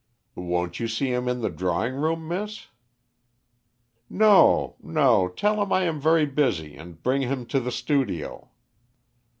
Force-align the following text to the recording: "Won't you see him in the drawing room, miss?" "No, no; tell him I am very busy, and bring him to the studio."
"Won't 0.33 0.79
you 0.79 0.87
see 0.87 1.13
him 1.13 1.27
in 1.27 1.41
the 1.41 1.49
drawing 1.51 1.93
room, 1.93 2.27
miss?" 2.27 2.69
"No, 4.09 4.75
no; 4.81 5.27
tell 5.27 5.61
him 5.61 5.71
I 5.71 5.83
am 5.83 6.01
very 6.01 6.25
busy, 6.25 6.75
and 6.75 7.03
bring 7.03 7.21
him 7.21 7.45
to 7.45 7.59
the 7.59 7.71
studio." 7.71 8.49